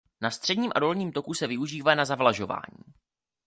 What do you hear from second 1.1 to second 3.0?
toku se využívá na zavlažování.